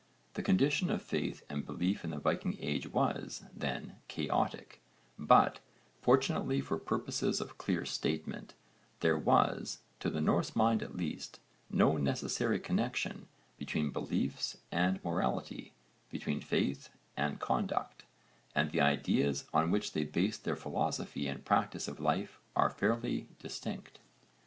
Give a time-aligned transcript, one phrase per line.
[0.33, 4.81] The condition of faith and belief in the Viking age was, then, chaotic,
[5.19, 5.59] but,
[6.01, 8.55] fortunately for purposes of clear statement,
[9.01, 13.27] there was, to the Norse mind at least, no necessary connexion
[13.59, 15.71] between beliefs and morality,
[16.09, 18.03] between faith and conduct,
[18.55, 23.27] and the ideas on which they based their philosophy and practice of life are fairly
[23.37, 23.99] distinct.